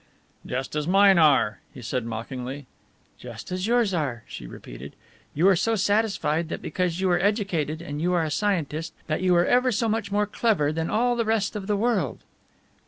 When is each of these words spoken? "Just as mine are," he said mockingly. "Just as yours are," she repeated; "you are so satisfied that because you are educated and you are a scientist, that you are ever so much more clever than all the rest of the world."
"Just 0.47 0.75
as 0.75 0.87
mine 0.87 1.19
are," 1.19 1.59
he 1.71 1.83
said 1.83 2.05
mockingly. 2.07 2.65
"Just 3.19 3.51
as 3.51 3.67
yours 3.67 3.93
are," 3.93 4.23
she 4.27 4.47
repeated; 4.47 4.95
"you 5.35 5.47
are 5.47 5.55
so 5.55 5.75
satisfied 5.75 6.49
that 6.49 6.59
because 6.59 6.99
you 6.99 7.11
are 7.11 7.19
educated 7.21 7.83
and 7.83 8.01
you 8.01 8.11
are 8.13 8.23
a 8.23 8.31
scientist, 8.31 8.95
that 9.05 9.21
you 9.21 9.35
are 9.35 9.45
ever 9.45 9.71
so 9.71 9.87
much 9.87 10.11
more 10.11 10.25
clever 10.25 10.71
than 10.73 10.89
all 10.89 11.15
the 11.15 11.23
rest 11.23 11.55
of 11.55 11.67
the 11.67 11.77
world." 11.77 12.23